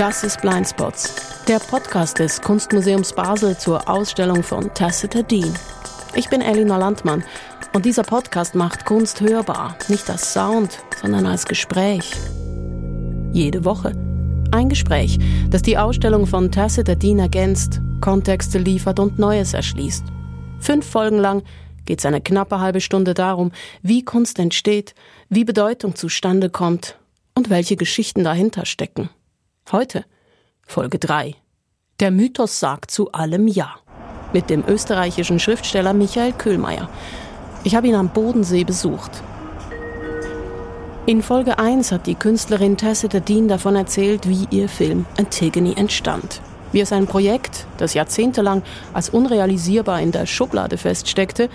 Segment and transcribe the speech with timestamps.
[0.00, 5.52] Das ist Blindspots, der Podcast des Kunstmuseums Basel zur Ausstellung von Tacita Dean.
[6.14, 7.22] Ich bin Elinor Landmann
[7.74, 12.12] und dieser Podcast macht Kunst hörbar, nicht als Sound, sondern als Gespräch.
[13.32, 13.92] Jede Woche
[14.52, 15.18] ein Gespräch,
[15.50, 20.04] das die Ausstellung von Tacita Dean ergänzt, Kontexte liefert und Neues erschließt.
[20.58, 21.42] Fünf Folgen lang
[21.84, 24.94] geht es eine knappe halbe Stunde darum, wie Kunst entsteht,
[25.28, 26.96] wie Bedeutung zustande kommt
[27.40, 29.08] und welche Geschichten dahinter stecken.
[29.72, 30.04] Heute
[30.66, 31.34] Folge 3.
[31.98, 33.76] Der Mythos sagt zu allem Ja.
[34.34, 36.90] Mit dem österreichischen Schriftsteller Michael Köhlmeier.
[37.64, 39.22] Ich habe ihn am Bodensee besucht.
[41.06, 46.42] In Folge 1 hat die Künstlerin Tacita Dean davon erzählt, wie ihr Film Antigone entstand.
[46.72, 51.48] Wie es ein Projekt, das jahrzehntelang als unrealisierbar in der Schublade feststeckte,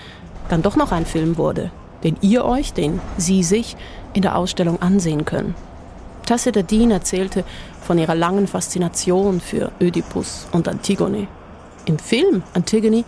[0.50, 1.70] dann doch noch ein Film wurde,
[2.04, 3.78] den ihr euch, den Sie sich
[4.16, 5.54] in der Ausstellung ansehen können.
[6.64, 7.44] Dean erzählte
[7.82, 11.28] von ihrer langen Faszination für Ödipus und Antigone.
[11.86, 13.04] Im Film Antigone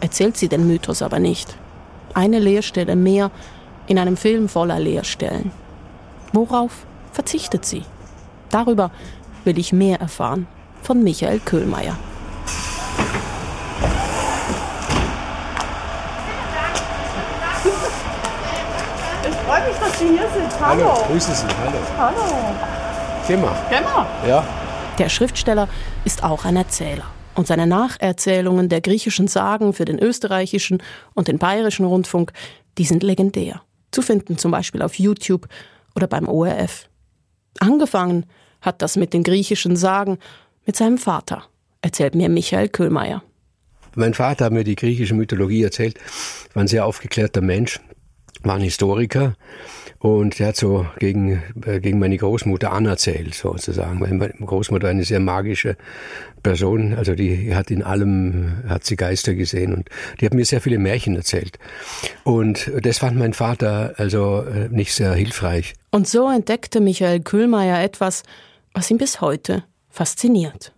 [0.00, 1.56] erzählt sie den Mythos aber nicht.
[2.14, 3.30] Eine Leerstelle mehr
[3.86, 5.50] in einem Film voller Leerstellen.
[6.32, 7.82] Worauf verzichtet sie?
[8.50, 8.90] Darüber
[9.44, 10.46] will ich mehr erfahren
[10.82, 11.96] von Michael Köhlmeier.
[19.28, 20.60] Ich freue mich, dass Sie hier sind.
[20.60, 20.94] Hallo.
[20.94, 21.78] Hallo, grüße Sie, hallo.
[21.98, 22.56] Hallo.
[23.28, 24.06] Geh mal.
[24.26, 24.46] Ja,
[24.98, 25.68] Der Schriftsteller
[26.06, 27.04] ist auch ein Erzähler.
[27.34, 32.32] Und seine Nacherzählungen der griechischen Sagen für den österreichischen und den bayerischen Rundfunk,
[32.78, 33.60] die sind legendär.
[33.90, 35.46] Zu finden zum Beispiel auf YouTube
[35.94, 36.88] oder beim ORF.
[37.58, 38.24] Angefangen
[38.62, 40.18] hat das mit den griechischen Sagen
[40.64, 41.44] mit seinem Vater,
[41.82, 43.22] erzählt mir Michael Köhlmeier.
[43.94, 45.98] mein Vater hat mir die griechische Mythologie erzählt.
[46.54, 47.80] War ein sehr aufgeklärter Mensch,
[48.42, 49.34] war ein Historiker
[49.98, 54.00] und der hat so gegen, äh, gegen meine Großmutter anerzählt, sozusagen.
[54.00, 55.76] Weil meine Großmutter eine sehr magische
[56.42, 59.90] Person, also die hat in allem, hat sie Geister gesehen und
[60.20, 61.58] die hat mir sehr viele Märchen erzählt.
[62.24, 65.74] Und das fand mein Vater also äh, nicht sehr hilfreich.
[65.90, 68.22] Und so entdeckte Michael Köhlmeier etwas,
[68.72, 70.72] was ihn bis heute fasziniert.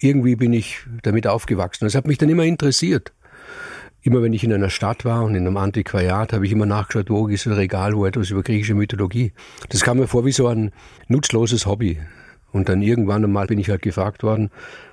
[0.00, 1.84] irgendwie bin ich damit aufgewachsen.
[1.84, 3.12] Das hat mich dann immer interessiert.
[4.02, 7.10] Immer wenn ich in einer Stadt war und in einem Antiquariat, habe ich immer nachgeschaut,
[7.10, 9.32] wo ist ein Regal, wo etwas über griechische Mythologie.
[9.68, 10.72] Das kam mir vor wie so ein
[11.08, 12.00] nutzloses Hobby.
[12.52, 14.50] Und dann irgendwann einmal bin ich halt gefragt worden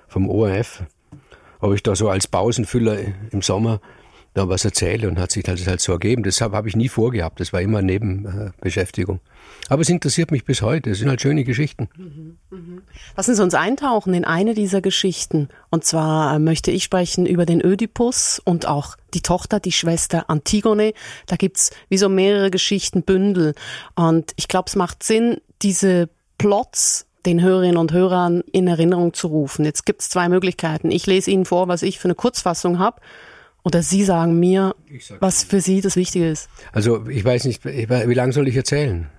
[0.08, 0.84] vom ORF,
[1.60, 2.98] ob ich da so als Pausenfüller
[3.32, 3.80] im Sommer
[4.36, 6.22] da was erzähle und hat sich das halt so ergeben.
[6.22, 7.40] Deshalb habe ich nie vorgehabt.
[7.40, 9.22] Das war immer Nebenbeschäftigung.
[9.70, 10.92] Aber es interessiert mich bis heute.
[10.92, 11.88] Es sind halt schöne Geschichten.
[13.16, 15.48] Lassen Sie uns eintauchen in eine dieser Geschichten.
[15.70, 20.30] Und zwar äh, möchte ich sprechen über den Ödipus und auch die Tochter, die Schwester
[20.30, 20.94] Antigone.
[21.28, 23.56] Da gibt's wie so mehrere Geschichtenbündel.
[23.96, 29.28] Und ich glaube, es macht Sinn, diese Plots den Hörerinnen und Hörern in Erinnerung zu
[29.28, 29.64] rufen.
[29.64, 30.92] Jetzt gibt's zwei Möglichkeiten.
[30.92, 33.00] Ich lese Ihnen vor, was ich für eine Kurzfassung habe.
[33.66, 36.50] Oder Sie sagen mir, sag was für Sie das Wichtige ist.
[36.72, 39.10] Also ich weiß nicht, ich weiß- wie lange soll ich erzählen?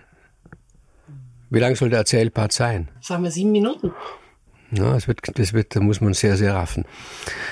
[1.51, 2.89] Wie lang soll der Erzählpart sein?
[3.01, 3.91] Sagen wir sieben Minuten.
[4.71, 6.85] Ja, das wird, das wird, da muss man sehr, sehr raffen.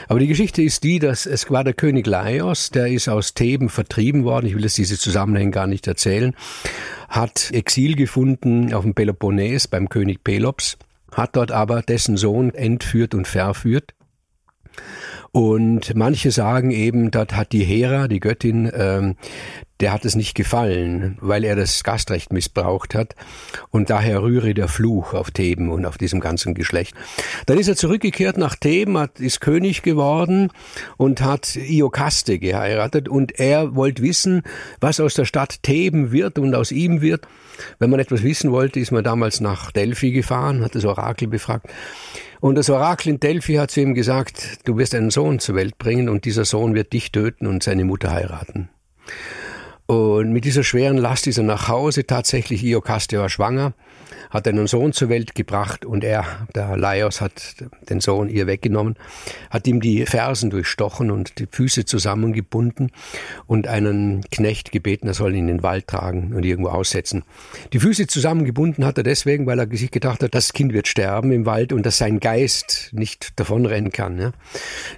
[0.08, 3.68] Aber die Geschichte ist die, dass es war der König Laios, der ist aus Theben
[3.68, 4.46] vertrieben worden.
[4.46, 6.34] Ich will jetzt diese Zusammenhänge gar nicht erzählen.
[7.08, 10.76] Hat Exil gefunden auf dem Peloponnes beim König Pelops,
[11.12, 13.94] hat dort aber dessen Sohn entführt und verführt.
[15.32, 19.16] Und manche sagen eben, dort hat die Hera, die Göttin, ähm,
[19.80, 23.16] der hat es nicht gefallen, weil er das Gastrecht missbraucht hat.
[23.70, 26.94] Und daher rühre der Fluch auf Theben und auf diesem ganzen Geschlecht.
[27.46, 30.50] Dann ist er zurückgekehrt nach Theben, hat, ist König geworden
[30.96, 33.08] und hat Iokaste geheiratet.
[33.08, 34.42] Und er wollte wissen,
[34.80, 37.26] was aus der Stadt Theben wird und aus ihm wird.
[37.80, 41.66] Wenn man etwas wissen wollte, ist man damals nach Delphi gefahren, hat das Orakel befragt.
[42.44, 45.78] Und das Orakel in Delphi hat zu ihm gesagt, du wirst einen Sohn zur Welt
[45.78, 48.68] bringen und dieser Sohn wird dich töten und seine Mutter heiraten.
[49.86, 52.06] Und mit dieser schweren Last ist er nach Hause.
[52.06, 53.72] Tatsächlich, Iokaste war schwanger,
[54.34, 57.54] hat einen Sohn zur Welt gebracht und er, der Laios, hat
[57.88, 58.96] den Sohn ihr weggenommen,
[59.48, 62.90] hat ihm die Fersen durchstochen und die Füße zusammengebunden
[63.46, 67.22] und einen Knecht gebeten, er soll ihn in den Wald tragen und irgendwo aussetzen.
[67.72, 71.30] Die Füße zusammengebunden hat er deswegen, weil er sich gedacht hat, das Kind wird sterben
[71.30, 74.18] im Wald und dass sein Geist nicht davonrennen kann.
[74.18, 74.32] Ja.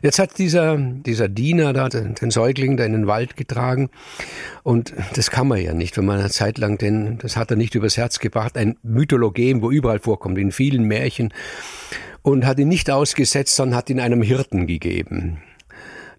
[0.00, 3.90] Jetzt hat dieser, dieser Diener da den, Säugling da in den Wald getragen
[4.62, 7.56] und das kann man ja nicht, wenn man eine Zeit lang den, das hat er
[7.58, 8.78] nicht übers Herz gebracht, ein
[9.26, 11.32] Mythologem, wo überall vorkommt, in vielen Märchen,
[12.22, 15.38] und hat ihn nicht ausgesetzt, sondern hat ihn einem Hirten gegeben.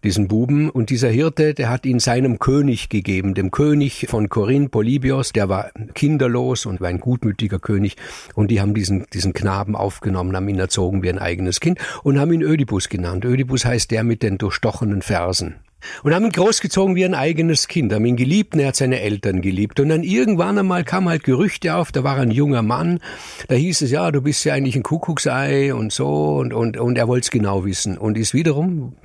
[0.04, 0.70] diesen Buben.
[0.70, 5.50] Und dieser Hirte, der hat ihn seinem König gegeben, dem König von Korinth, Polybios, der
[5.50, 7.98] war kinderlos und war ein gutmütiger König.
[8.36, 12.20] Und die haben diesen, diesen Knaben aufgenommen, haben ihn erzogen wie ein eigenes Kind und
[12.20, 13.26] haben ihn Ödipus genannt.
[13.26, 15.56] Ödipus heißt der mit den durchstochenen Fersen.
[16.04, 19.00] Und haben ihn großgezogen wie ein eigenes Kind, haben ihn geliebt und er hat seine
[19.00, 19.80] Eltern geliebt.
[19.80, 23.00] Und dann irgendwann einmal kam halt Gerüchte auf, da war ein junger Mann,
[23.48, 26.98] da hieß es, ja, du bist ja eigentlich ein Kuckucksei und so und, und, und
[26.98, 28.96] er wollte es genau wissen und ist wiederum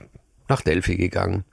[0.49, 1.45] nach Delphi gegangen.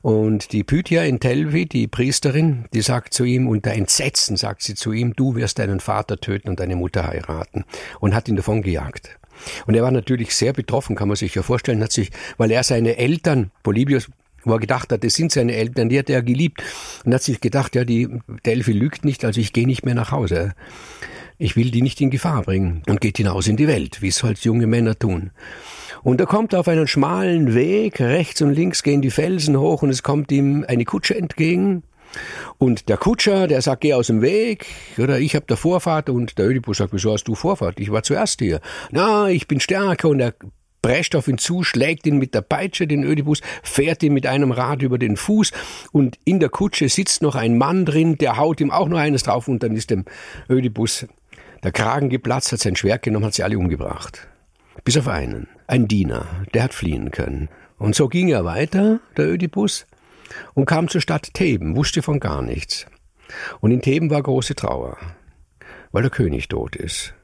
[0.00, 4.74] Und die Pythia in Telvi, die Priesterin, die sagt zu ihm, unter Entsetzen sagt sie
[4.74, 7.64] zu ihm, du wirst deinen Vater töten und deine Mutter heiraten.
[7.98, 9.18] Und hat ihn davon gejagt.
[9.66, 12.62] Und er war natürlich sehr betroffen, kann man sich ja vorstellen, hat sich, weil er
[12.62, 14.08] seine Eltern, Polybius,
[14.48, 16.62] wo er gedacht hat, das sind seine Eltern, die hat er geliebt.
[17.04, 18.08] Und hat sich gedacht, ja, die
[18.44, 20.54] Delphi lügt nicht, also ich gehe nicht mehr nach Hause.
[21.40, 24.24] Ich will die nicht in Gefahr bringen und geht hinaus in die Welt, wie es
[24.24, 25.30] halt junge Männer tun.
[26.02, 29.90] Und er kommt auf einen schmalen Weg, rechts und links gehen die Felsen hoch und
[29.90, 31.84] es kommt ihm eine Kutsche entgegen.
[32.56, 34.66] Und der Kutscher, der sagt, geh aus dem Weg,
[34.96, 37.78] oder ich habe der Vorfahrt und der Ödipus sagt, wieso hast du Vorfahrt?
[37.78, 38.60] Ich war zuerst hier.
[38.90, 40.34] Na, ich bin stärker und er
[40.82, 44.52] prescht auf ihn zu, schlägt ihn mit der Peitsche, den Ödipus, fährt ihn mit einem
[44.52, 45.52] Rad über den Fuß
[45.92, 49.24] und in der Kutsche sitzt noch ein Mann drin, der haut ihm auch noch eines
[49.24, 50.04] drauf und dann ist dem
[50.48, 51.06] Ödipus
[51.62, 54.28] der Kragen geplatzt, hat sein Schwert genommen, hat sie alle umgebracht.
[54.84, 57.48] Bis auf einen, ein Diener, der hat fliehen können.
[57.78, 59.86] Und so ging er weiter, der Ödipus,
[60.54, 62.86] und kam zur Stadt Theben, wusste von gar nichts.
[63.60, 64.96] Und in Theben war große Trauer,
[65.92, 67.14] weil der König tot ist.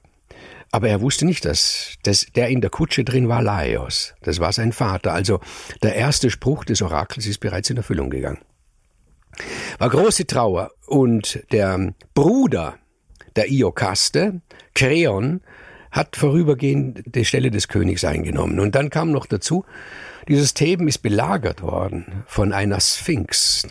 [0.75, 4.13] Aber er wusste nicht, dass, dass der in der Kutsche drin war Laios.
[4.23, 5.13] Das war sein Vater.
[5.13, 5.39] Also
[5.85, 8.41] der erste Spruch des Orakels ist bereits in Erfüllung gegangen.
[9.79, 10.73] War große Trauer.
[10.85, 12.75] Und der Bruder
[13.37, 14.41] der Iokaste,
[14.75, 15.43] Kreon,
[15.93, 18.59] hat vorübergehend die Stelle des Königs eingenommen.
[18.59, 19.65] Und dann kam noch dazu,
[20.27, 23.65] dieses Theben ist belagert worden von einer Sphinx.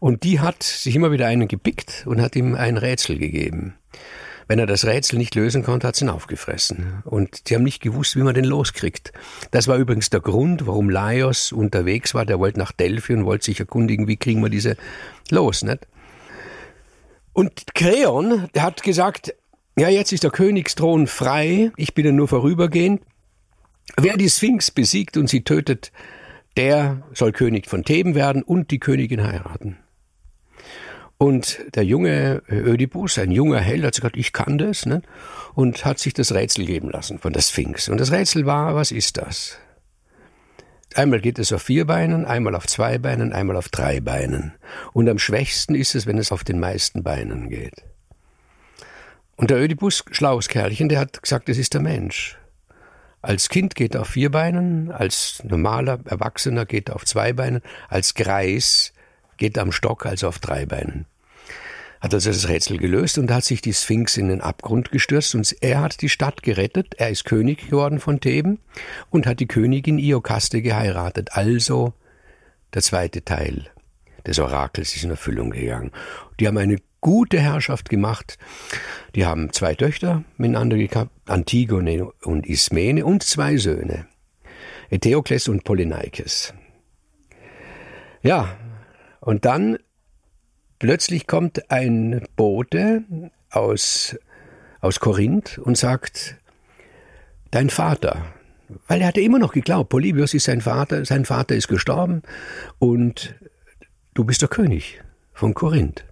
[0.00, 3.74] Und die hat sich immer wieder einen gepickt und hat ihm ein Rätsel gegeben.
[4.48, 7.02] Wenn er das Rätsel nicht lösen konnte, hat sie ihn aufgefressen.
[7.04, 9.12] Und die haben nicht gewusst, wie man den loskriegt.
[9.50, 12.24] Das war übrigens der Grund, warum Laios unterwegs war.
[12.24, 14.76] Der wollte nach Delphi und wollte sich erkundigen, wie kriegen wir diese
[15.30, 15.88] los, nicht?
[17.32, 19.34] Und Kreon, hat gesagt,
[19.76, 23.02] ja, jetzt ist der Königsthron frei, ich bin ja nur vorübergehend.
[23.98, 25.92] Wer die Sphinx besiegt und sie tötet,
[26.56, 29.76] der soll König von Theben werden und die Königin heiraten.
[31.18, 35.00] Und der junge Ödipus, ein junger Held, hat gesagt, ich kann das, ne?
[35.54, 37.88] und hat sich das Rätsel geben lassen von der Sphinx.
[37.88, 39.58] Und das Rätsel war, was ist das?
[40.94, 44.52] Einmal geht es auf vier Beinen, einmal auf zwei Beinen, einmal auf drei Beinen.
[44.92, 47.84] Und am schwächsten ist es, wenn es auf den meisten Beinen geht.
[49.36, 52.38] Und der Ödipus, schlaues Kerlchen, der hat gesagt, es ist der Mensch.
[53.20, 57.60] Als Kind geht er auf vier Beinen, als normaler Erwachsener geht er auf zwei Beinen,
[57.88, 58.92] als Greis
[59.36, 61.06] geht am Stock, also auf drei Beinen.
[62.00, 65.56] Hat also das Rätsel gelöst und hat sich die Sphinx in den Abgrund gestürzt und
[65.60, 66.94] er hat die Stadt gerettet.
[66.98, 68.58] Er ist König geworden von Theben
[69.10, 71.30] und hat die Königin Iokaste geheiratet.
[71.32, 71.94] Also
[72.74, 73.70] der zweite Teil
[74.26, 75.92] des Orakels ist in Erfüllung gegangen.
[76.38, 78.38] Die haben eine gute Herrschaft gemacht.
[79.14, 84.06] Die haben zwei Töchter miteinander gehabt, Antigone und Ismene und zwei Söhne,
[84.90, 86.52] Eteokles und Polyneikes.
[88.22, 88.56] Ja,
[89.26, 89.78] und dann
[90.78, 93.02] plötzlich kommt ein Bote
[93.50, 94.16] aus,
[94.80, 96.36] aus Korinth und sagt,
[97.50, 98.24] dein Vater,
[98.86, 102.22] weil er hatte immer noch geglaubt, Polybios ist sein Vater, sein Vater ist gestorben
[102.78, 103.34] und
[104.14, 105.02] du bist der König
[105.34, 106.04] von Korinth.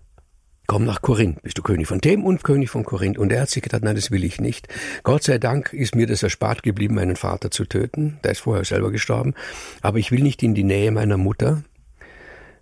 [0.67, 3.19] Komm nach Korinth, bist du König von Them und König von Korinth.
[3.19, 4.67] Und er hat sich gedacht, nein, das will ich nicht.
[5.03, 8.19] Gott sei Dank ist mir das erspart geblieben, meinen Vater zu töten.
[8.25, 9.35] Der ist vorher selber gestorben.
[9.83, 11.65] Aber ich will nicht in die Nähe meiner Mutter,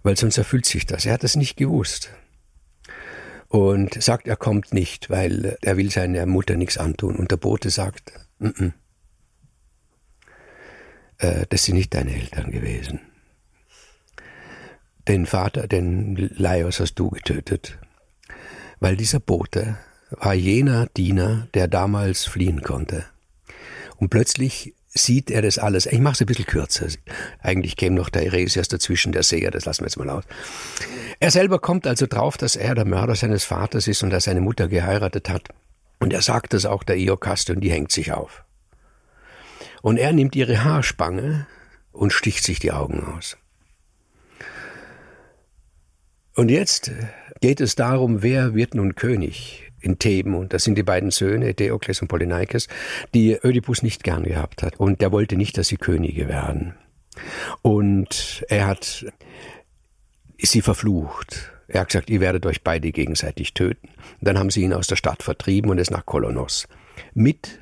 [0.03, 1.07] weil sonst erfüllt sich das.
[1.07, 2.11] Er hat das nicht gewusst.
[3.49, 7.17] Und sagt, er kommt nicht, weil er will seiner Mutter nichts antun.
[7.17, 8.73] Und der Bote sagt, mm -mm,
[11.19, 13.01] äh, das sind nicht deine Eltern gewesen.
[15.09, 17.79] Den Vater, den Laios hast du getötet.
[18.81, 19.79] Weil dieser Bote
[20.11, 23.05] war jener Diener, der damals fliehen konnte.
[23.97, 25.87] Und plötzlich sieht er das alles.
[25.87, 26.87] Ich mache es ein bisschen kürzer.
[27.41, 30.25] Eigentlich käme noch der Eresias dazwischen, der Seher, das lassen wir jetzt mal aus.
[31.21, 34.41] Er selber kommt also drauf, dass er der Mörder seines Vaters ist und dass seine
[34.41, 35.49] Mutter geheiratet hat.
[35.99, 38.45] Und er sagt das auch der Iokaste und die hängt sich auf.
[39.83, 41.47] Und er nimmt ihre Haarspange
[41.93, 43.37] und sticht sich die Augen aus.
[46.35, 46.91] Und jetzt
[47.41, 50.35] geht es darum, wer wird nun König in Theben.
[50.35, 52.69] Und das sind die beiden Söhne, Deokles und Polyneikes,
[53.15, 54.79] die Ödipus nicht gern gehabt hat.
[54.79, 56.75] Und der wollte nicht, dass sie Könige werden.
[57.61, 59.07] Und er hat
[60.39, 61.53] sie verflucht.
[61.69, 63.89] Er hat gesagt, ihr werdet euch beide gegenseitig töten.
[63.89, 66.69] Und dann haben sie ihn aus der Stadt vertrieben und ist nach Kolonos.
[67.15, 67.61] Mit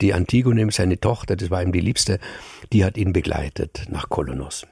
[0.00, 2.18] die Antigone, seine Tochter, das war ihm die Liebste,
[2.72, 4.66] die hat ihn begleitet nach Kolonos.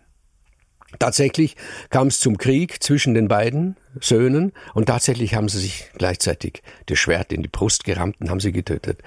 [0.99, 1.57] Tatsächlich
[1.89, 6.99] kam es zum Krieg zwischen den beiden Söhnen und tatsächlich haben sie sich gleichzeitig das
[6.99, 9.01] Schwert in die Brust gerammt und haben sie getötet.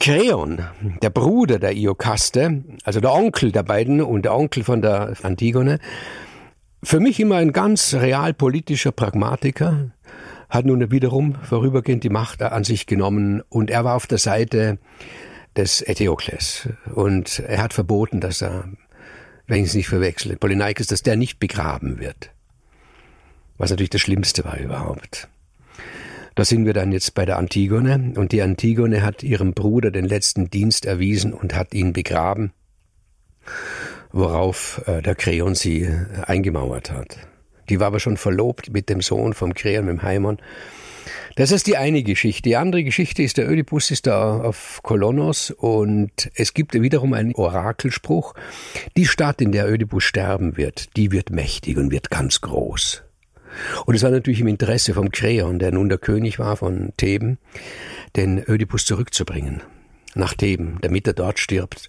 [0.00, 0.64] Kreon,
[1.02, 5.78] der Bruder der Iokaste, also der Onkel der beiden und der Onkel von der Antigone,
[6.82, 9.92] für mich immer ein ganz realpolitischer Pragmatiker,
[10.48, 14.78] hat nun wiederum vorübergehend die Macht an sich genommen und er war auf der Seite
[15.56, 18.64] des Eteokles und er hat verboten, dass er,
[19.52, 22.30] wenn ich es nicht verwechsle, Polyneikes, dass der nicht begraben wird.
[23.58, 25.28] Was natürlich das Schlimmste war überhaupt.
[26.34, 30.06] Da sind wir dann jetzt bei der Antigone und die Antigone hat ihrem Bruder den
[30.06, 32.52] letzten Dienst erwiesen und hat ihn begraben,
[34.10, 37.18] worauf äh, der Kreon sie äh, eingemauert hat.
[37.68, 40.38] Die war aber schon verlobt mit dem Sohn vom Kreon, mit dem Haimon.
[41.36, 42.42] Das ist die eine Geschichte.
[42.42, 47.34] Die andere Geschichte ist, der Ödipus ist da auf Kolonos und es gibt wiederum einen
[47.34, 48.34] Orakelspruch.
[48.96, 53.02] Die Stadt, in der Ödipus sterben wird, die wird mächtig und wird ganz groß.
[53.86, 57.38] Und es war natürlich im Interesse vom Kreon, der nun der König war von Theben,
[58.16, 59.62] den Ödipus zurückzubringen
[60.14, 61.88] nach Theben, damit er dort stirbt.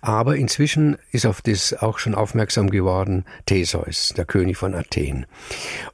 [0.00, 5.26] Aber inzwischen ist auf das auch schon aufmerksam geworden Theseus, der König von Athen.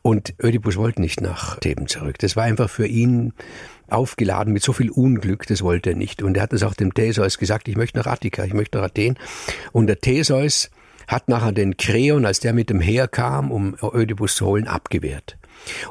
[0.02, 2.18] Und Ödipus wollte nicht nach Theben zurück.
[2.18, 3.32] Das war einfach für ihn
[3.88, 6.22] aufgeladen mit so viel Unglück, das wollte er nicht.
[6.22, 8.86] Und er hat es auch dem Theseus gesagt, ich möchte nach Attika, ich möchte nach
[8.86, 9.18] Athen.
[9.72, 10.70] Und der Theseus
[11.06, 15.38] hat nachher den Kreon, als der mit dem Heer kam, um Ödipus zu holen, abgewehrt.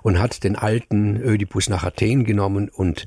[0.01, 3.06] Und hat den alten Ödipus nach Athen genommen und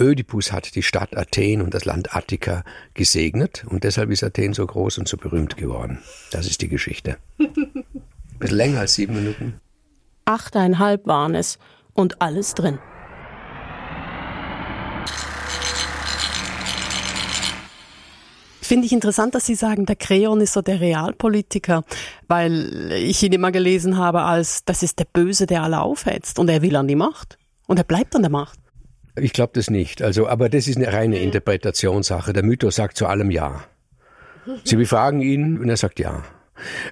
[0.00, 2.62] Ödipus hat die Stadt Athen und das Land Attika
[2.94, 5.98] gesegnet und deshalb ist Athen so groß und so berühmt geworden.
[6.30, 7.18] Das ist die Geschichte.
[7.38, 7.52] Ein
[8.38, 9.60] bisschen länger als sieben Minuten.
[10.24, 11.58] Achteinhalb waren es
[11.94, 12.78] und alles drin.
[18.62, 21.84] Finde ich interessant, dass Sie sagen, der Kreon ist so der Realpolitiker,
[22.28, 26.50] weil ich ihn immer gelesen habe als, das ist der Böse, der alle aufhetzt und
[26.50, 27.38] er will an die Macht.
[27.66, 28.60] Und er bleibt an der Macht.
[29.20, 30.02] Ich glaube das nicht.
[30.02, 32.32] Also, aber das ist eine reine Interpretationssache.
[32.32, 33.64] Der Mythos sagt zu allem Ja.
[34.64, 36.24] Sie befragen ihn und er sagt Ja.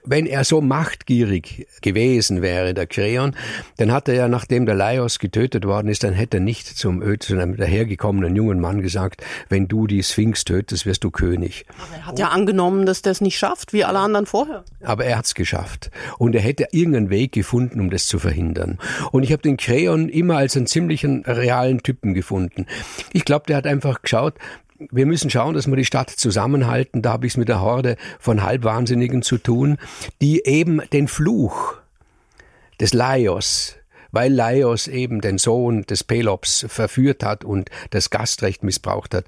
[0.04, 3.34] Wenn er so machtgierig gewesen wäre, der Kreon,
[3.76, 7.02] dann hat er ja, nachdem der Laios getötet worden ist, dann hätte er nicht zum,
[7.20, 11.66] zu einem dahergekommenen jungen Mann gesagt, wenn du die Sphinx tötest, wirst du König.
[11.78, 14.64] Aber er hat ja angenommen, dass der es nicht schafft, wie alle anderen vorher.
[14.82, 15.90] Aber er hat es geschafft.
[16.18, 18.78] Und er hätte irgendeinen Weg gefunden, um das zu verhindern.
[19.12, 22.66] Und ich habe den Kreon immer als einen ziemlichen realen Typen gefunden.
[23.12, 24.34] Ich glaube, der hat einfach geschaut,
[24.90, 27.02] wir müssen schauen, dass wir die Stadt zusammenhalten.
[27.02, 29.78] Da habe ich es mit der Horde von Halbwahnsinnigen zu tun,
[30.20, 31.74] die eben den Fluch
[32.80, 33.76] des Laios,
[34.12, 39.24] weil Laios eben den Sohn des Pelops verführt hat und das Gastrecht missbraucht hat.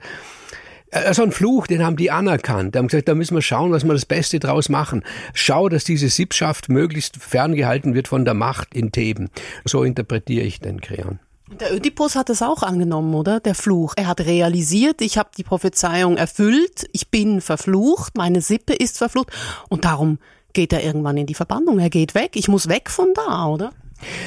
[0.90, 2.74] Also ein Fluch, den haben die anerkannt.
[2.74, 5.04] Die haben gesagt, da müssen wir schauen, was wir das Beste draus machen.
[5.34, 9.28] Schau, dass diese Sippschaft möglichst ferngehalten wird von der Macht in Theben.
[9.66, 11.18] So interpretiere ich den Kreon.
[11.60, 13.40] Der Ödipus hat es auch angenommen, oder?
[13.40, 13.94] Der Fluch.
[13.96, 19.32] Er hat realisiert, ich habe die Prophezeiung erfüllt, ich bin verflucht, meine Sippe ist verflucht
[19.68, 20.18] und darum
[20.52, 21.78] geht er irgendwann in die Verbannung.
[21.78, 22.32] Er geht weg.
[22.34, 23.72] Ich muss weg von da, oder?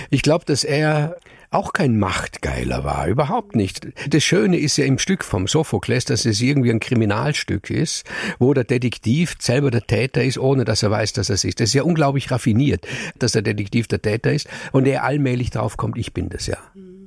[0.10, 1.18] Ich glaube, dass er
[1.50, 3.88] auch kein Machtgeiler war, überhaupt nicht.
[4.10, 8.06] Das Schöne ist ja im Stück vom Sophokles, dass es irgendwie ein Kriminalstück ist,
[8.40, 11.60] wo der Detektiv selber der Täter ist, ohne dass er weiß, dass er es ist.
[11.60, 12.88] Das ist ja unglaublich raffiniert,
[13.20, 16.58] dass der Detektiv der Täter ist und er allmählich drauf kommt, ich bin das ja.
[16.74, 17.01] Mhm.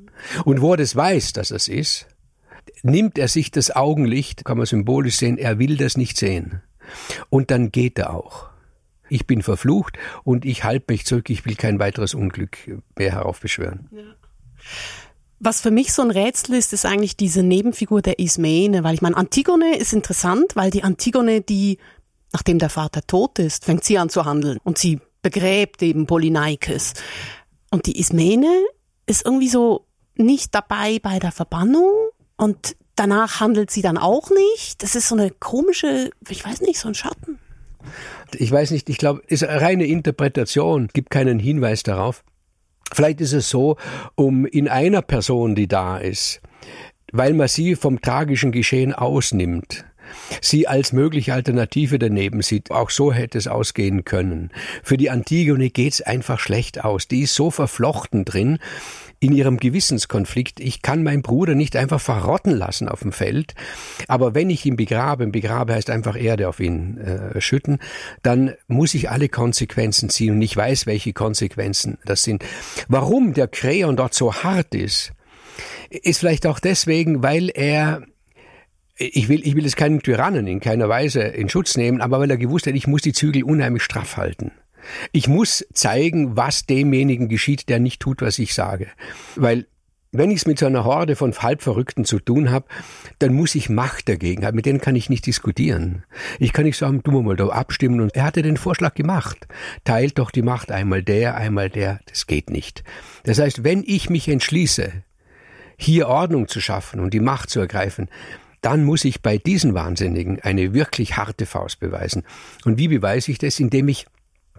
[0.45, 2.07] Und wo er das weiß, dass es ist,
[2.83, 6.63] nimmt er sich das Augenlicht, kann man symbolisch sehen, er will das nicht sehen.
[7.31, 8.49] Und dann geht er auch.
[9.09, 12.59] Ich bin verflucht und ich halte mich zurück, ich will kein weiteres Unglück
[12.97, 13.89] mehr heraufbeschwören.
[13.91, 14.03] Ja.
[15.41, 19.03] Was für mich so ein Rätsel ist, ist eigentlich diese Nebenfigur der Ismene, weil ich
[19.03, 21.79] meine, Antigone ist interessant, weil die Antigone, die,
[22.33, 26.95] nachdem der Vater tot ist, fängt sie an zu handeln und sie begräbt eben Polyneikes.
[27.71, 28.65] Und die Ismene
[29.07, 31.91] ist irgendwie so nicht dabei bei der Verbannung
[32.37, 34.83] und danach handelt sie dann auch nicht.
[34.83, 37.39] Das ist so eine komische, ich weiß nicht, so ein Schatten.
[38.37, 42.25] Ich weiß nicht, ich glaube, ist eine reine Interpretation, gibt keinen Hinweis darauf.
[42.93, 43.77] Vielleicht ist es so,
[44.15, 46.41] um in einer Person, die da ist,
[47.13, 49.85] weil man sie vom tragischen Geschehen ausnimmt,
[50.41, 52.71] sie als mögliche Alternative daneben sieht.
[52.71, 54.51] Auch so hätte es ausgehen können.
[54.83, 57.09] Für die Antigone geht's einfach schlecht aus.
[57.09, 58.59] Die ist so verflochten drin
[59.21, 60.61] in ihrem Gewissenskonflikt.
[60.61, 63.55] Ich kann meinen Bruder nicht einfach verrotten lassen auf dem Feld,
[64.09, 67.79] aber wenn ich ihn begrabe, begrabe heißt einfach Erde auf ihn äh, schütten,
[68.23, 72.45] dann muss ich alle Konsequenzen ziehen und ich weiß, welche Konsequenzen das sind.
[72.89, 75.13] Warum der Kreon dort so hart ist,
[75.91, 78.03] ist vielleicht auch deswegen, weil er
[78.97, 82.31] ich will, ich will es keinen Tyrannen in keiner Weise in Schutz nehmen, aber weil
[82.31, 84.53] er gewusst hat, ich muss die Zügel unheimlich straff halten.
[85.13, 88.89] Ich muss zeigen, was demjenigen geschieht, der nicht tut, was ich sage.
[89.37, 89.67] Weil
[90.15, 92.67] wenn ich es mit so einer Horde von Halbverrückten zu tun habe,
[93.19, 94.55] dann muss ich Macht dagegen haben.
[94.55, 96.05] Mit denen kann ich nicht diskutieren.
[96.39, 98.01] Ich kann nicht sagen, du mal da abstimmen.
[98.01, 99.49] Und er hatte den Vorschlag gemacht.
[99.83, 101.99] Teilt doch die Macht einmal der, einmal der.
[102.07, 102.85] Das geht nicht.
[103.25, 104.93] Das heißt, wenn ich mich entschließe,
[105.77, 108.09] hier Ordnung zu schaffen und die Macht zu ergreifen,
[108.61, 112.23] dann muss ich bei diesen Wahnsinnigen eine wirklich harte Faust beweisen.
[112.65, 113.59] Und wie beweise ich das?
[113.59, 114.07] Indem ich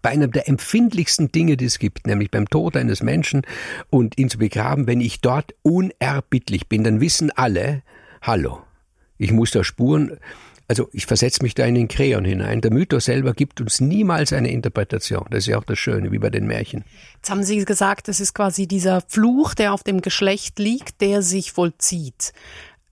[0.05, 3.41] bei einem der empfindlichsten Dinge, die es gibt, nämlich beim Tod eines Menschen
[3.89, 7.81] und ihn zu begraben, wenn ich dort unerbittlich bin, dann wissen alle,
[8.21, 8.61] hallo,
[9.17, 10.19] ich muss da Spuren,
[10.67, 12.61] also ich versetze mich da in den Kreon hinein.
[12.61, 15.25] Der Mythos selber gibt uns niemals eine Interpretation.
[15.31, 16.83] Das ist ja auch das Schöne, wie bei den Märchen.
[17.15, 21.23] Jetzt haben Sie gesagt, das ist quasi dieser Fluch, der auf dem Geschlecht liegt, der
[21.23, 22.31] sich vollzieht.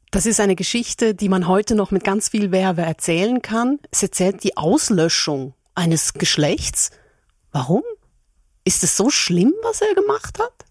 [0.10, 3.77] Das ist eine Geschichte, die man heute noch mit ganz viel Werbe erzählen kann.
[3.91, 6.89] Es erzählt die Auslöschung eines Geschlechts.
[7.53, 7.83] Warum?
[8.65, 10.65] Ist es so schlimm, was er gemacht hat?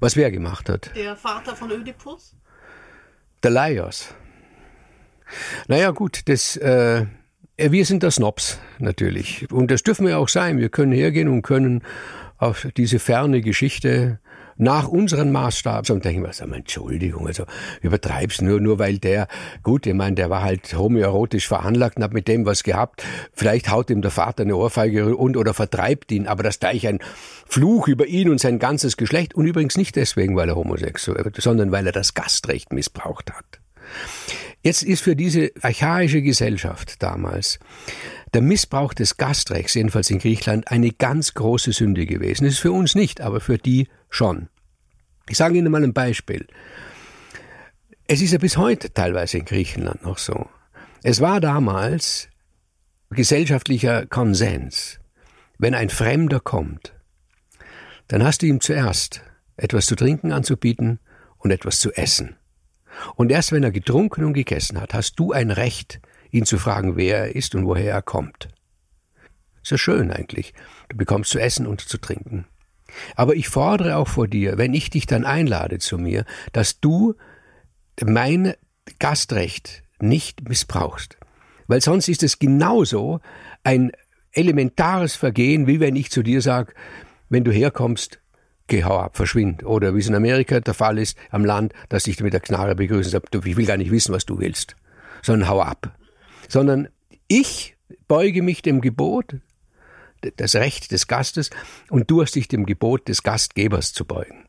[0.00, 0.90] Was wer gemacht hat?
[0.96, 2.34] Der Vater von Ödipus?
[3.42, 4.14] Der Laios.
[5.68, 7.06] Naja, gut, das, äh,
[7.56, 9.50] wir sind der Snobs, natürlich.
[9.52, 10.58] Und das dürfen wir auch sein.
[10.58, 11.84] Wir können hergehen und können
[12.36, 14.18] auf diese ferne Geschichte
[14.58, 15.88] nach unseren Maßstab.
[15.90, 17.44] Und denke ich mir, sag mal, Entschuldigung, also
[17.80, 19.28] übertreib's nur, nur weil der,
[19.62, 23.04] gut, ich meine, der war halt homoerotisch veranlagt und hat mit dem was gehabt.
[23.32, 26.98] Vielleicht haut ihm der Vater eine Ohrfeige und oder vertreibt ihn, aber das gleich ein
[27.46, 29.34] Fluch über ihn und sein ganzes Geschlecht.
[29.34, 33.60] Und übrigens nicht deswegen, weil er homosexuell, sondern weil er das Gastrecht missbraucht hat.
[34.62, 37.58] Jetzt ist für diese archaische Gesellschaft damals
[38.34, 42.44] der Missbrauch des Gastrechts, jedenfalls in Griechenland, eine ganz große Sünde gewesen.
[42.44, 44.48] Das ist für uns nicht, aber für die schon.
[45.28, 46.46] Ich sage Ihnen mal ein Beispiel.
[48.06, 50.48] Es ist ja bis heute teilweise in Griechenland noch so.
[51.02, 52.28] Es war damals
[53.10, 54.98] gesellschaftlicher Konsens.
[55.58, 56.94] Wenn ein Fremder kommt,
[58.08, 59.22] dann hast du ihm zuerst
[59.56, 61.00] etwas zu trinken anzubieten
[61.38, 62.37] und etwas zu essen.
[63.14, 66.96] Und erst wenn er getrunken und gegessen hat, hast du ein Recht, ihn zu fragen,
[66.96, 68.48] wer er ist und woher er kommt.
[69.62, 70.54] Ist ja schön eigentlich.
[70.88, 72.46] Du bekommst zu essen und zu trinken.
[73.16, 77.14] Aber ich fordere auch vor dir, wenn ich dich dann einlade zu mir, dass du
[78.02, 78.54] mein
[78.98, 81.18] Gastrecht nicht missbrauchst.
[81.66, 83.20] Weil sonst ist es genauso
[83.62, 83.92] ein
[84.32, 86.72] elementares Vergehen, wie wenn ich zu dir sage,
[87.28, 88.20] wenn du herkommst,
[88.68, 89.64] geh, hau ab, verschwind.
[89.64, 92.74] Oder wie es in Amerika der Fall ist, am Land, dass ich mit der Knarre
[92.74, 94.76] begrüßen sage, ich will gar nicht wissen, was du willst,
[95.22, 95.98] sondern hau ab
[96.48, 96.88] sondern
[97.28, 97.76] ich
[98.08, 99.36] beuge mich dem Gebot,
[100.36, 101.50] das Recht des Gastes,
[101.90, 104.46] und du hast dich dem Gebot des Gastgebers zu beugen.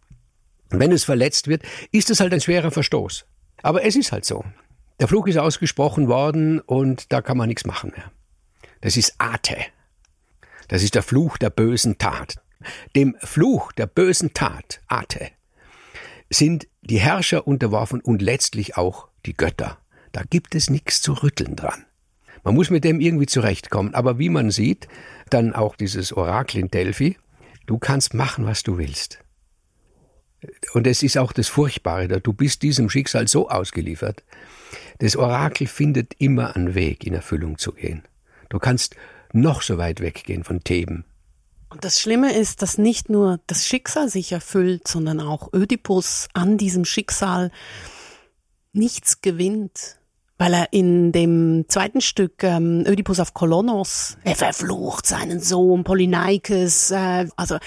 [0.72, 3.26] Und wenn es verletzt wird, ist es halt ein schwerer Verstoß.
[3.62, 4.44] Aber es ist halt so.
[5.00, 8.12] Der Fluch ist ausgesprochen worden und da kann man nichts machen mehr.
[8.82, 9.58] Das ist Ate.
[10.68, 12.36] Das ist der Fluch der bösen Tat.
[12.96, 15.30] Dem Fluch der bösen Tat, Ate,
[16.30, 19.80] sind die Herrscher unterworfen und letztlich auch die Götter.
[20.12, 21.86] Da gibt es nichts zu rütteln dran.
[22.44, 23.94] Man muss mit dem irgendwie zurechtkommen.
[23.94, 24.88] Aber wie man sieht,
[25.30, 27.18] dann auch dieses Orakel in Delphi,
[27.66, 29.20] du kannst machen, was du willst.
[30.74, 34.24] Und es ist auch das Furchtbare, du bist diesem Schicksal so ausgeliefert.
[35.00, 38.04] Das Orakel findet immer einen Weg, in Erfüllung zu gehen.
[38.48, 38.96] Du kannst
[39.34, 41.04] noch so weit weggehen von Theben.
[41.70, 46.58] Und das Schlimme ist, dass nicht nur das Schicksal sich erfüllt, sondern auch Ödipus an
[46.58, 47.52] diesem Schicksal
[48.74, 50.00] nichts gewinnt
[50.40, 56.92] weil er in dem zweiten Stück ähm, Ödipus auf Kolonos, er verflucht seinen Sohn Polyneikes,
[56.92, 57.58] äh, also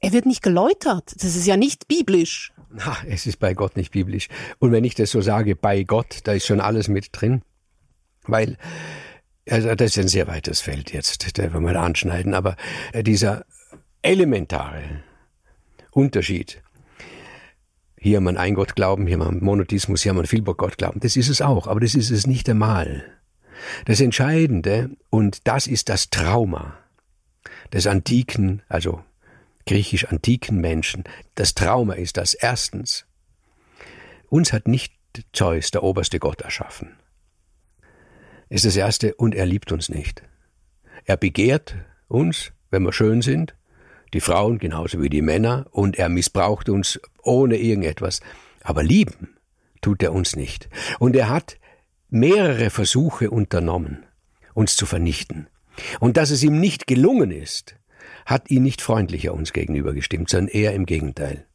[0.00, 1.14] er wird nicht geläutert.
[1.16, 2.52] Das ist ja nicht biblisch.
[2.70, 4.28] Na, es ist bei Gott nicht biblisch.
[4.58, 7.42] Und wenn ich das so sage, bei Gott, da ist schon alles mit drin.
[8.26, 8.58] Weil,
[9.50, 12.56] also das ist ein sehr weites Feld jetzt, da wir da anschneiden, aber
[12.92, 13.44] äh, dieser
[14.02, 15.02] elementare
[15.90, 16.62] Unterschied
[18.02, 21.00] hier haben wir ein Gott glauben, hier haben wir Monotheismus, hier haben wir Vielgott glauben.
[21.00, 23.04] Das ist es auch, aber das ist es nicht einmal.
[23.84, 26.78] Das Entscheidende, und das ist das Trauma
[27.74, 29.04] des antiken, also
[29.66, 33.04] griechisch antiken Menschen, das Trauma ist das erstens,
[34.30, 34.94] uns hat nicht
[35.34, 36.96] Zeus, der oberste Gott, erschaffen.
[38.50, 40.22] Ist das Erste, und er liebt uns nicht.
[41.06, 41.76] Er begehrt
[42.08, 43.54] uns, wenn wir schön sind,
[44.12, 48.20] die Frauen genauso wie die Männer, und er missbraucht uns ohne irgendetwas.
[48.62, 49.36] Aber lieben
[49.80, 50.68] tut er uns nicht.
[50.98, 51.56] Und er hat
[52.10, 54.04] mehrere Versuche unternommen,
[54.52, 55.46] uns zu vernichten.
[56.00, 57.76] Und dass es ihm nicht gelungen ist,
[58.26, 61.46] hat ihn nicht freundlicher uns gegenüber gestimmt, sondern eher im Gegenteil.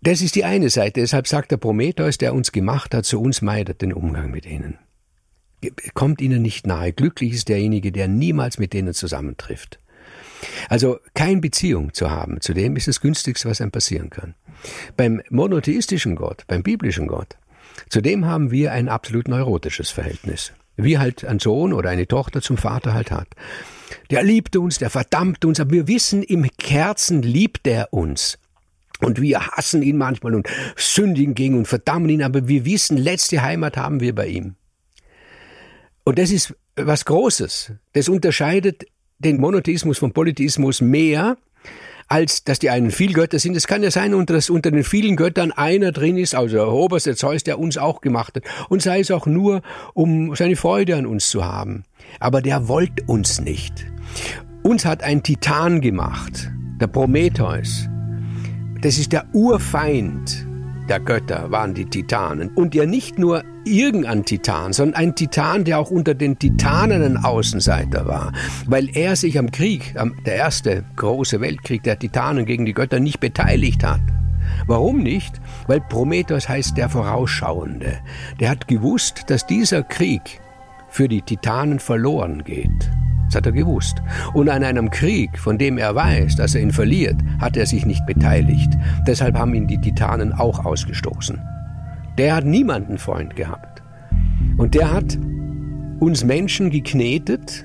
[0.00, 1.00] Das ist die eine Seite.
[1.00, 4.78] Deshalb sagt der Prometheus, der uns gemacht hat, zu uns meidet den Umgang mit ihnen.
[5.94, 6.92] Kommt ihnen nicht nahe.
[6.92, 9.78] Glücklich ist derjenige, der niemals mit denen zusammentrifft.
[10.68, 14.34] Also keine Beziehung zu haben, zu dem ist das günstigste, was einem passieren kann.
[14.96, 17.36] Beim monotheistischen Gott, beim biblischen Gott,
[17.88, 20.52] zu dem haben wir ein absolut neurotisches Verhältnis.
[20.76, 23.28] Wie halt ein Sohn oder eine Tochter zum Vater halt hat.
[24.10, 28.38] Der liebt uns, der verdammt uns, aber wir wissen, im Herzen liebt er uns.
[29.00, 33.42] Und wir hassen ihn manchmal und sündigen gegen und verdammen ihn, aber wir wissen, letzte
[33.42, 34.56] Heimat haben wir bei ihm.
[36.04, 37.72] Und das ist was Großes.
[37.92, 38.84] Das unterscheidet
[39.18, 41.36] den Monotheismus vom Polytheismus mehr,
[42.08, 43.56] als dass die einen viel Götter sind.
[43.56, 47.16] Es kann ja sein, dass unter den vielen Göttern einer drin ist, also der oberste
[47.16, 48.44] Zeus, der uns auch gemacht hat.
[48.68, 49.62] Und sei es auch nur,
[49.94, 51.84] um seine Freude an uns zu haben.
[52.20, 53.86] Aber der wollte uns nicht.
[54.62, 57.88] Uns hat ein Titan gemacht, der Prometheus.
[58.82, 60.46] Das ist der Urfeind
[60.88, 62.50] der Götter, waren die Titanen.
[62.54, 67.16] Und ja nicht nur irgendein Titan, sondern ein Titan, der auch unter den Titanen ein
[67.16, 68.32] Außenseiter war,
[68.66, 69.94] weil er sich am Krieg,
[70.26, 74.00] der erste große Weltkrieg der Titanen gegen die Götter, nicht beteiligt hat.
[74.66, 75.40] Warum nicht?
[75.66, 77.98] Weil Prometheus heißt der Vorausschauende.
[78.40, 80.40] Der hat gewusst, dass dieser Krieg
[80.88, 82.90] für die Titanen verloren geht.
[83.26, 83.96] Das hat er gewusst.
[84.32, 87.84] Und an einem Krieg, von dem er weiß, dass er ihn verliert, hat er sich
[87.86, 88.72] nicht beteiligt.
[89.06, 91.40] Deshalb haben ihn die Titanen auch ausgestoßen.
[92.18, 93.82] Der hat niemanden Freund gehabt.
[94.56, 95.18] Und der hat
[96.00, 97.64] uns Menschen geknetet,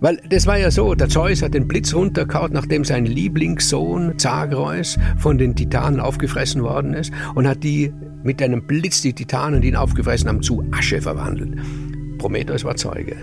[0.00, 4.98] weil das war ja so, der Zeus hat den Blitz runtergehauen, nachdem sein Lieblingssohn Zagreus
[5.18, 9.68] von den Titanen aufgefressen worden ist und hat die mit einem Blitz die Titanen, die
[9.68, 11.58] ihn aufgefressen haben, zu Asche verwandelt.
[12.18, 13.16] Prometheus war Zeuge.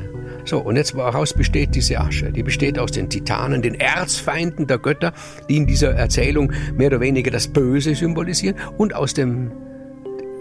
[0.46, 2.32] So, und jetzt woraus besteht diese Asche?
[2.32, 5.14] Die besteht aus den Titanen, den Erzfeinden der Götter,
[5.50, 9.52] die in dieser Erzählung mehr oder weniger das Böse symbolisieren, und aus dem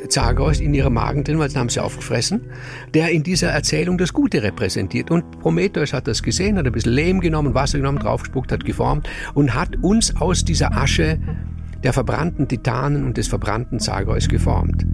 [0.09, 2.43] Zagreus in ihrem Magen drin, weil sie haben sie aufgefressen,
[2.95, 5.11] der in dieser Erzählung das Gute repräsentiert.
[5.11, 9.09] Und Prometheus hat das gesehen, hat ein bisschen Lehm genommen, Wasser genommen, draufgespuckt, hat geformt
[9.35, 11.19] und hat uns aus dieser Asche
[11.83, 14.87] der verbrannten Titanen und des verbrannten Zagreus geformt.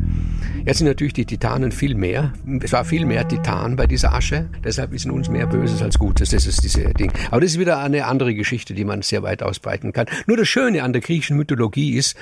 [0.64, 2.32] Jetzt sind natürlich die Titanen viel mehr.
[2.62, 4.48] Es war viel mehr Titan bei dieser Asche.
[4.64, 6.30] Deshalb ist in uns mehr Böses als Gutes.
[6.30, 7.12] Das ist diese Ding.
[7.30, 10.06] Aber das ist wieder eine andere Geschichte, die man sehr weit ausbreiten kann.
[10.26, 12.16] Nur das Schöne an der griechischen Mythologie ist,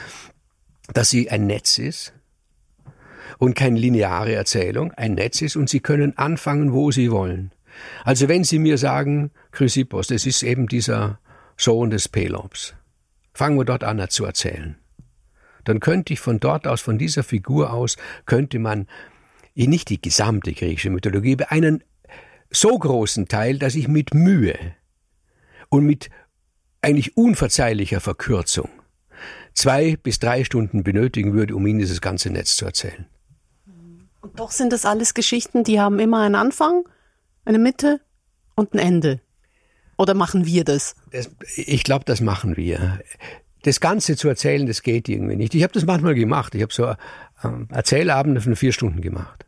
[0.93, 2.13] dass sie ein Netz ist
[3.39, 7.53] und keine lineare Erzählung, ein Netz ist und sie können anfangen, wo sie wollen.
[8.05, 11.19] Also wenn Sie mir sagen, Chrysippos, das ist eben dieser
[11.57, 12.75] Sohn des Pelops,
[13.35, 14.77] fangen wir dort an zu erzählen.
[15.65, 18.87] Dann könnte ich von dort aus, von dieser Figur aus, könnte man
[19.55, 21.83] nicht die gesamte griechische Mythologie, aber einen
[22.51, 24.57] so großen Teil, dass ich mit Mühe
[25.69, 26.09] und mit
[26.83, 28.71] eigentlich unverzeihlicher Verkürzung
[29.55, 33.07] zwei bis drei Stunden benötigen würde, um Ihnen dieses ganze Netz zu erzählen.
[34.27, 36.83] Und doch sind das alles Geschichten, die haben immer einen Anfang,
[37.45, 38.01] eine Mitte
[38.57, 39.21] und ein Ende.
[39.97, 40.97] Oder machen wir das?
[41.13, 42.99] das ich glaube, das machen wir.
[43.63, 45.55] Das Ganze zu erzählen, das geht irgendwie nicht.
[45.55, 46.57] Ich habe das manchmal gemacht.
[46.57, 46.93] Ich habe so
[47.45, 49.47] ähm, Erzählabende von vier Stunden gemacht.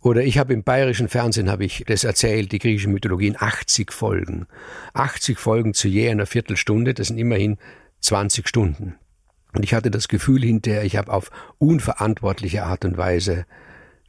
[0.00, 3.92] Oder ich habe im bayerischen Fernsehen habe ich das erzählt, die griechische Mythologie in 80
[3.92, 4.46] Folgen.
[4.94, 7.58] 80 Folgen zu je einer Viertelstunde, das sind immerhin
[8.02, 8.94] 20 Stunden.
[9.54, 13.46] Und ich hatte das Gefühl hinterher, ich habe auf unverantwortliche Art und Weise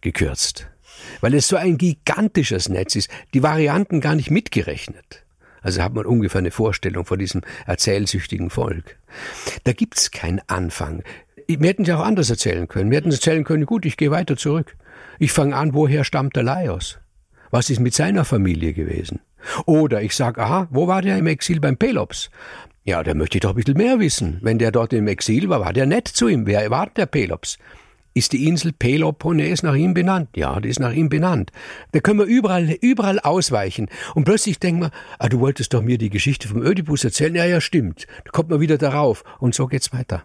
[0.02, 0.70] gekürzt
[1.22, 5.24] weil es so ein gigantisches Netz ist, die Varianten gar nicht mitgerechnet.
[5.62, 8.98] Also hat man ungefähr eine Vorstellung von diesem erzählsüchtigen Volk.
[9.66, 11.04] Da gibt's keinen Anfang.
[11.48, 12.92] Wir hätten ja auch anders erzählen können.
[12.92, 14.78] Wir hätten erzählen können, gut, ich gehe weiter zurück.
[15.18, 17.00] Ich fange an, woher stammt der Laios?
[17.52, 19.20] Was ist mit seiner Familie gewesen?
[19.66, 22.30] Oder ich sage, aha, wo war der im Exil beim Pelops?
[22.90, 24.40] Ja, da möchte ich doch ein bisschen mehr wissen.
[24.42, 26.48] Wenn der dort im Exil war, war der nett zu ihm.
[26.48, 27.60] Wer war der Pelops?
[28.16, 30.30] Ist die Insel Peloponnes nach ihm benannt?
[30.36, 31.52] Ja, die ist nach ihm benannt.
[31.92, 33.90] Da können wir überall, überall ausweichen.
[34.16, 37.36] Und plötzlich denken wir, ah, du wolltest doch mir die Geschichte vom Ödipus erzählen.
[37.36, 38.08] Ja, ja, stimmt.
[38.26, 39.24] Da kommt man wieder darauf.
[39.38, 40.24] Und so geht's weiter.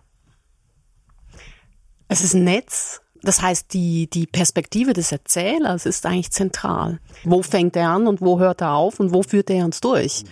[2.08, 3.02] Es ist ein Netz.
[3.24, 6.98] Das heißt, die, die Perspektive des Erzählers ist eigentlich zentral.
[7.24, 10.24] Wo fängt er an und wo hört er auf und wo führt er uns durch?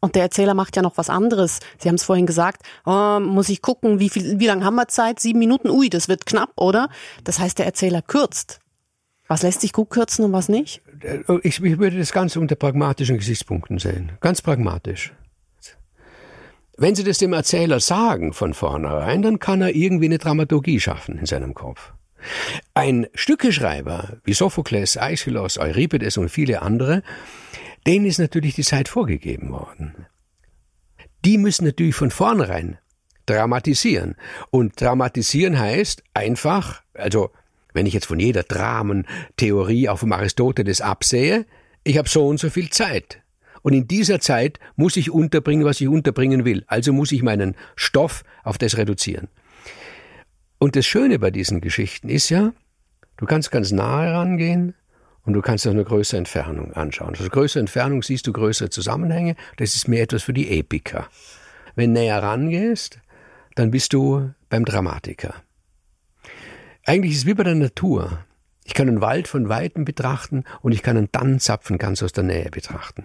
[0.00, 1.58] Und der Erzähler macht ja noch was anderes.
[1.78, 4.88] Sie haben es vorhin gesagt, oh, muss ich gucken, wie viel, wie lange haben wir
[4.88, 5.18] Zeit?
[5.20, 5.70] Sieben Minuten?
[5.70, 6.88] Ui, das wird knapp, oder?
[7.24, 8.60] Das heißt, der Erzähler kürzt.
[9.26, 10.80] Was lässt sich gut kürzen und was nicht?
[11.02, 14.12] Äh, ich, ich würde das Ganze unter pragmatischen Gesichtspunkten sehen.
[14.20, 15.12] Ganz pragmatisch.
[16.80, 21.18] Wenn Sie das dem Erzähler sagen von vornherein, dann kann er irgendwie eine Dramaturgie schaffen
[21.18, 21.92] in seinem Kopf.
[22.72, 27.02] Ein Stückeschreiber wie Sophokles, Aeschylus, Euripides und viele andere,
[27.88, 30.06] denen ist natürlich die Zeit vorgegeben worden.
[31.24, 32.78] Die müssen natürlich von vornherein
[33.24, 34.14] dramatisieren.
[34.50, 37.30] Und dramatisieren heißt einfach, also
[37.72, 41.46] wenn ich jetzt von jeder Dramentheorie auf dem Aristoteles absehe,
[41.82, 43.22] ich habe so und so viel Zeit.
[43.62, 46.64] Und in dieser Zeit muss ich unterbringen, was ich unterbringen will.
[46.66, 49.28] Also muss ich meinen Stoff auf das reduzieren.
[50.58, 52.52] Und das Schöne bei diesen Geschichten ist ja,
[53.16, 54.74] du kannst ganz nahe rangehen
[55.28, 57.10] und du kannst auch eine größere Entfernung anschauen.
[57.10, 59.36] Also größere Entfernung siehst du größere Zusammenhänge.
[59.58, 61.06] Das ist mehr etwas für die Epiker.
[61.74, 62.98] Wenn näher rangehst,
[63.54, 65.34] dann bist du beim Dramatiker.
[66.86, 68.24] Eigentlich ist es wie bei der Natur.
[68.64, 72.24] Ich kann einen Wald von Weitem betrachten und ich kann einen Tannenzapfen ganz aus der
[72.24, 73.04] Nähe betrachten.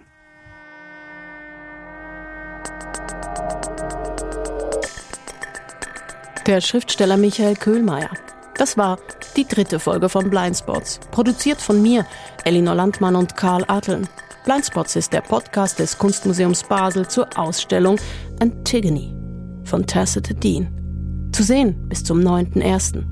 [6.46, 8.10] Der Schriftsteller Michael Köhlmeier.
[8.56, 8.98] Das war
[9.36, 12.06] die dritte Folge von Blindspots, produziert von mir,
[12.44, 14.08] Elinor Landmann und Karl Arteln.
[14.44, 17.98] Blindspots ist der Podcast des Kunstmuseums Basel zur Ausstellung
[18.40, 21.30] Antigone von Tacita Dean.
[21.32, 23.04] Zu sehen bis zum 9.1.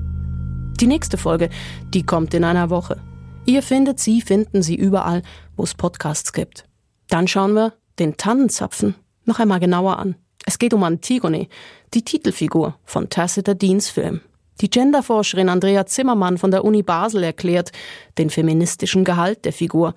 [0.79, 1.49] Die nächste Folge,
[1.93, 3.01] die kommt in einer Woche.
[3.45, 5.23] Ihr findet sie, finden sie überall,
[5.55, 6.65] wo es Podcasts gibt.
[7.09, 10.15] Dann schauen wir den Tannenzapfen noch einmal genauer an.
[10.45, 11.47] Es geht um Antigone,
[11.93, 14.21] die Titelfigur von Tacita Deans Film.
[14.61, 17.71] Die Genderforscherin Andrea Zimmermann von der Uni Basel erklärt
[18.17, 19.95] den feministischen Gehalt der Figur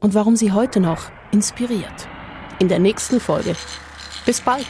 [0.00, 2.08] und warum sie heute noch inspiriert.
[2.58, 3.54] In der nächsten Folge.
[4.26, 4.66] Bis bald!